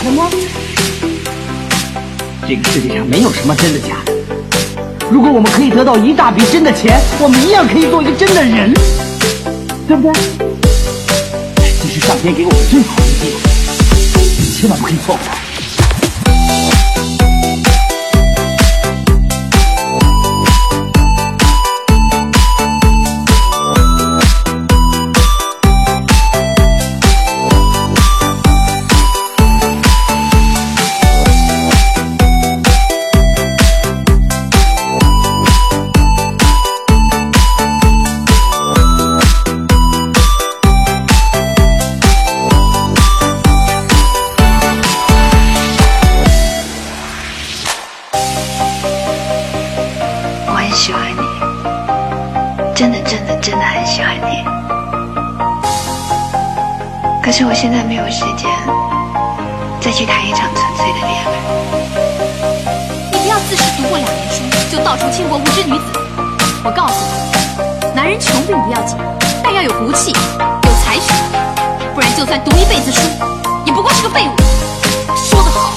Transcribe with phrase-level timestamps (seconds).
[0.00, 0.30] 假的吗？
[2.48, 4.14] 这个世界上没有什么真的假的。
[5.10, 8.72] 如果我们可以得到一大笔真的钱，我们一样可以做一个真的人，
[9.86, 10.12] 对不对？
[11.82, 13.40] 这是上天给我们最好的机会，
[14.38, 15.39] 你千万不可以错过
[64.90, 65.84] 书就到处倾国无知女子。
[66.64, 68.96] 我告诉你，男人穷并不要紧，
[69.42, 71.12] 但要有骨气，有才学，
[71.94, 73.00] 不然就算读一辈子书，
[73.66, 74.36] 也不过是个废物。
[75.16, 75.70] 说得好。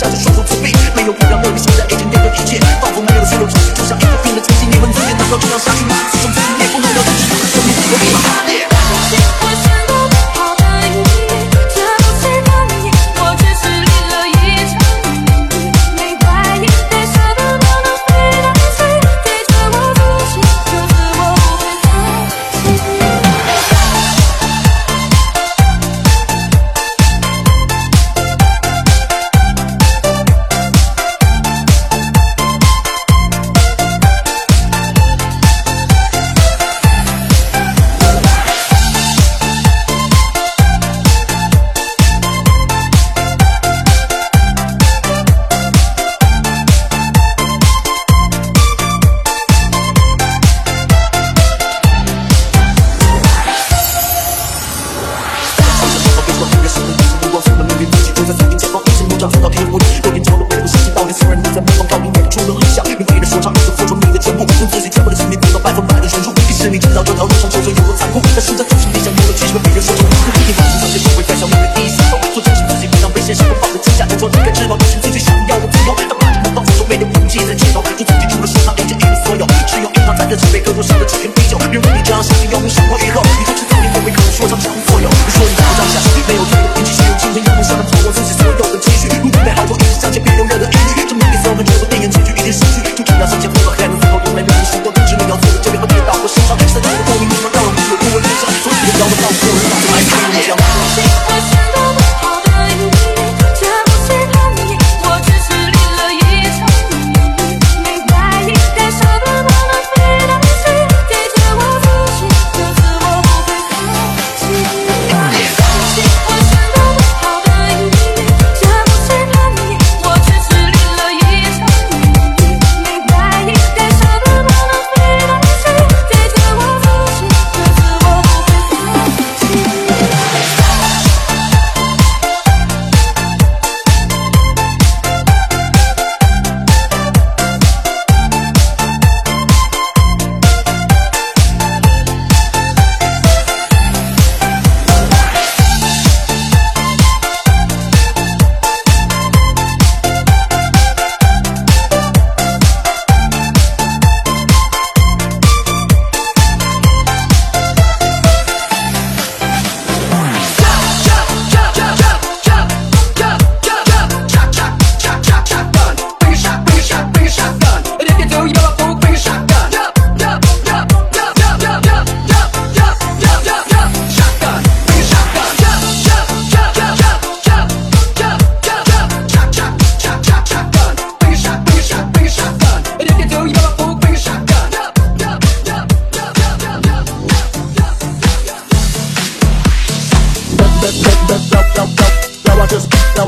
[0.00, 1.69] 想着双手自闭，没有一样能力。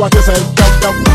[0.00, 1.11] I guess I ain't.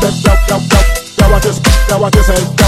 [0.00, 2.67] Now I just, now I just that,